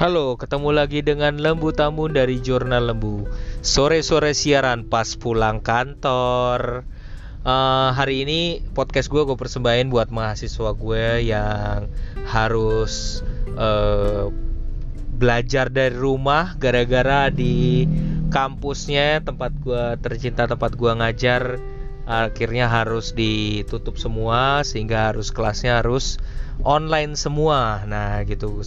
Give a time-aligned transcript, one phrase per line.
[0.00, 3.28] Halo, ketemu lagi dengan Lembu Tamu dari Jurnal Lembu.
[3.60, 6.88] Sore-sore siaran pas pulang kantor.
[7.44, 11.92] Eh, hari ini podcast gue gue persembahin buat mahasiswa gue yang
[12.32, 13.20] harus
[13.52, 14.32] eh,
[15.20, 17.84] belajar dari rumah gara-gara di
[18.32, 21.60] kampusnya tempat gue tercinta tempat gue ngajar
[22.08, 26.16] akhirnya harus ditutup semua sehingga harus kelasnya harus
[26.64, 27.84] online semua.
[27.84, 28.64] Nah, gitu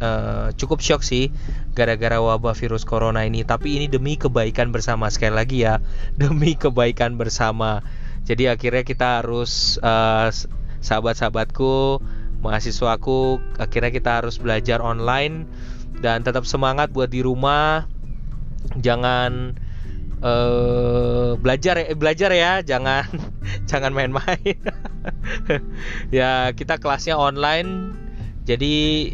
[0.00, 1.30] uh, cukup shock sih
[1.74, 3.42] gara-gara wabah virus corona ini.
[3.46, 5.10] Tapi ini demi kebaikan bersama.
[5.10, 5.82] Sekali lagi ya
[6.20, 7.84] demi kebaikan bersama.
[8.24, 10.32] Jadi akhirnya kita harus uh,
[10.80, 12.00] sahabat-sahabatku
[12.44, 15.48] mahasiswaku akhirnya kita harus belajar online
[16.04, 17.88] dan tetap semangat buat di rumah.
[18.80, 19.56] Jangan
[20.24, 22.52] uh, belajar ya belajar ya.
[22.64, 23.08] Jangan
[23.70, 24.58] jangan main-main.
[26.08, 27.92] Ya kita kelasnya online.
[28.48, 29.12] Jadi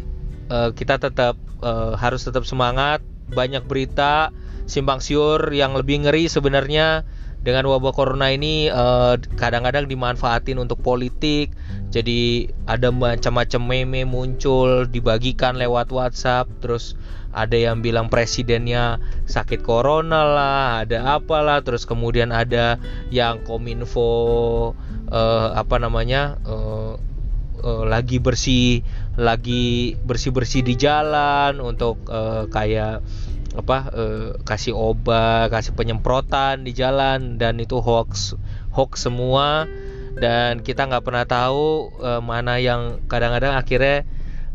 [0.51, 2.99] uh, kita tetap uh, harus tetap semangat.
[3.31, 4.35] Banyak berita
[4.67, 7.07] simpang siur yang lebih ngeri sebenarnya
[7.41, 11.49] dengan wabah corona ini eh, kadang-kadang dimanfaatin untuk politik.
[11.91, 16.47] Jadi ada macam-macam meme muncul dibagikan lewat WhatsApp.
[16.61, 16.95] Terus
[17.33, 21.65] ada yang bilang presidennya sakit corona lah ada apalah.
[21.65, 22.77] Terus kemudian ada
[23.09, 24.11] yang kominfo
[25.11, 26.80] uh, apa namanya uh,
[27.59, 28.85] uh, lagi bersih
[29.19, 33.03] lagi bersih bersih di jalan untuk uh, kayak
[33.51, 38.39] apa uh, kasih obat kasih penyemprotan di jalan dan itu hoax
[38.71, 39.67] hoax semua.
[40.11, 44.03] Dan kita nggak pernah tahu uh, mana yang kadang-kadang akhirnya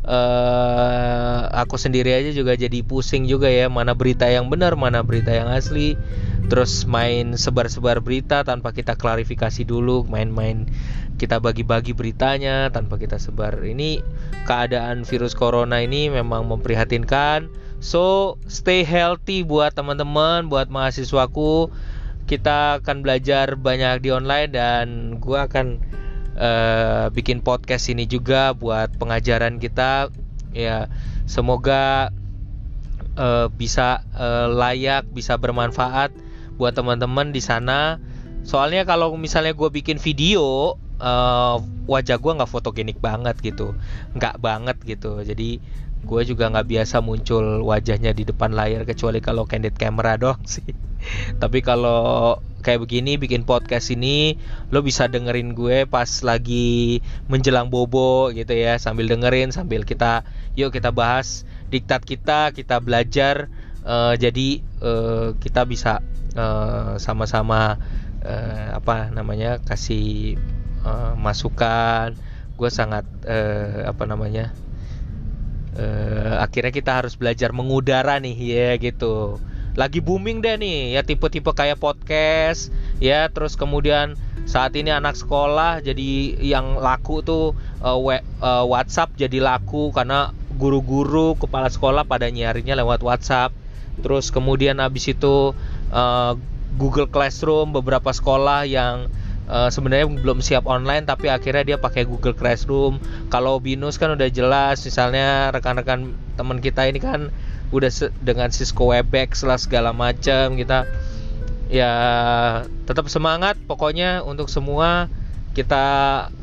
[0.07, 5.35] uh, aku sendiri aja juga jadi pusing juga ya mana berita yang benar mana berita
[5.35, 5.99] yang asli
[6.47, 10.71] terus main sebar-sebar berita tanpa kita klarifikasi dulu main-main
[11.17, 13.65] kita bagi-bagi beritanya tanpa kita sebar.
[13.65, 14.05] Ini
[14.45, 17.49] keadaan virus corona ini memang memprihatinkan.
[17.81, 21.73] So, stay healthy buat teman-teman, buat mahasiswaku.
[22.29, 25.81] Kita akan belajar banyak di online dan gua akan
[26.37, 30.13] uh, bikin podcast ini juga buat pengajaran kita.
[30.53, 30.89] Ya,
[31.25, 32.13] semoga
[33.17, 36.13] uh, bisa uh, layak, bisa bermanfaat
[36.57, 38.01] buat teman-teman di sana.
[38.47, 41.57] Soalnya kalau misalnya gue bikin video, uh,
[41.87, 43.77] wajah gue nggak fotogenik banget gitu.
[44.17, 45.21] Nggak banget gitu.
[45.23, 45.61] Jadi
[46.07, 50.67] gue juga nggak biasa muncul wajahnya di depan layar kecuali kalau candid camera doang sih.
[51.39, 54.35] Tapi kalau kayak begini bikin podcast ini
[54.75, 56.99] lo bisa dengerin gue pas lagi
[57.31, 58.79] menjelang bobo gitu ya.
[58.79, 60.27] Sambil dengerin sambil kita
[60.59, 63.51] yuk kita bahas diktat kita kita belajar.
[63.87, 66.05] Uh, jadi uh, kita bisa
[67.01, 67.81] sama-sama
[68.27, 70.37] uh, apa namanya kasih
[70.83, 72.13] uh, masukan.
[72.57, 74.51] Gue sangat uh, apa namanya
[75.77, 79.39] uh, akhirnya kita harus belajar mengudara nih ya gitu.
[79.77, 84.17] Lagi booming deh nih ya tipe-tipe kayak podcast ya terus kemudian
[84.49, 87.53] saat ini anak sekolah jadi yang laku tuh
[87.85, 93.53] uh, we, uh, WhatsApp jadi laku karena guru-guru kepala sekolah pada nyarinya lewat WhatsApp
[94.01, 95.57] terus kemudian habis itu
[95.93, 96.33] uh,
[96.77, 99.09] Google Classroom beberapa sekolah yang
[99.49, 103.01] uh, sebenarnya belum siap online tapi akhirnya dia pakai Google Classroom.
[103.33, 107.33] Kalau Binus kan udah jelas misalnya rekan-rekan teman kita ini kan
[107.75, 107.91] udah
[108.23, 110.87] dengan Cisco Webex lah segala macam kita
[111.67, 111.93] ya
[112.87, 115.11] tetap semangat pokoknya untuk semua
[115.51, 115.85] kita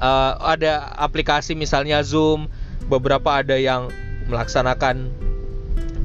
[0.04, 2.52] uh, ada aplikasi misalnya Zoom
[2.92, 3.88] beberapa ada yang
[4.28, 5.08] melaksanakan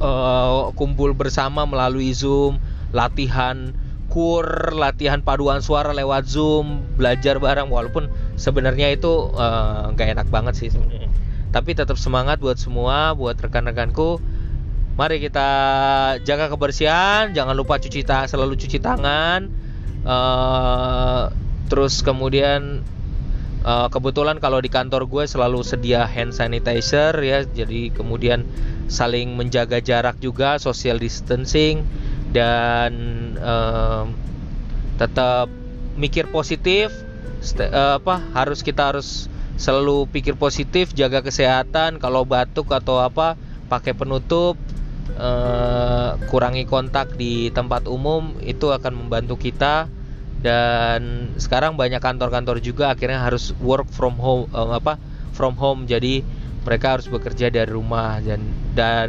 [0.01, 3.73] uh, kumpul bersama melalui Zoom latihan
[4.09, 7.69] kur latihan paduan suara lewat zoom belajar bareng.
[7.69, 8.09] Walaupun
[8.41, 10.69] sebenarnya itu eh, nggak uh, enak banget sih.
[10.73, 11.09] Sebenarnya
[11.49, 14.21] tapi tetap semangat buat semua buat rekan-rekanku.
[14.97, 15.49] Mari kita
[16.27, 19.49] jaga kebersihan jangan lupa cuci tangan selalu cuci tangan.
[19.99, 21.29] Uh,
[21.69, 22.81] terus kemudian
[23.63, 27.45] uh, kebetulan kalau di kantor gue selalu sedia hand sanitizer ya.
[27.45, 28.43] Jadi kemudian
[28.89, 31.85] saling menjaga jarak juga social distancing
[32.33, 32.91] dan
[33.39, 34.17] um,
[34.97, 35.47] tetap
[35.95, 36.91] mikir positif.
[37.39, 42.01] Uh, apa harus kita harus selalu pikir positif jaga kesehatan.
[42.01, 43.39] Kalau batuk atau apa
[43.71, 44.59] pakai penutup
[45.15, 49.87] uh, kurangi kontak di tempat umum itu akan membantu kita.
[50.39, 54.95] Dan sekarang banyak kantor-kantor juga akhirnya harus work from home uh, apa
[55.35, 55.83] from home.
[55.87, 56.23] Jadi
[56.63, 58.41] mereka harus bekerja dari rumah dan
[58.75, 59.07] dan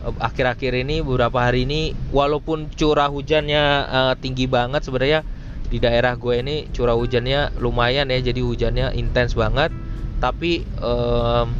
[0.00, 5.20] Eh, akhir-akhir ini beberapa hari ini walaupun curah hujannya uh, tinggi banget sebenarnya
[5.68, 9.68] di daerah gue ini curah hujannya lumayan ya jadi hujannya intens banget.
[10.16, 11.52] Tapi um,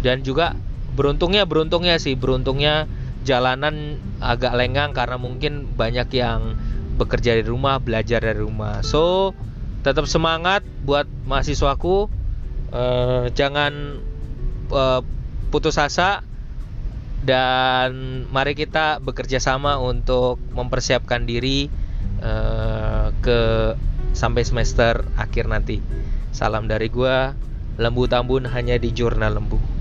[0.00, 0.56] dan juga
[0.96, 2.88] beruntungnya beruntungnya sih beruntungnya
[3.28, 6.56] jalanan agak lenggang karena mungkin banyak yang
[6.96, 8.80] bekerja di rumah belajar dari rumah.
[8.80, 9.36] So
[9.84, 12.08] tetap semangat buat mahasiswaku.
[12.72, 14.00] Uh, jangan
[14.70, 15.00] uh,
[15.50, 16.22] putus asa
[17.24, 21.72] dan mari kita bekerja sama untuk mempersiapkan diri
[22.20, 23.40] uh, ke
[24.12, 25.80] sampai semester akhir nanti.
[26.30, 27.32] Salam dari gua,
[27.80, 29.73] Lembu Tambun hanya di Jurnal Lembu.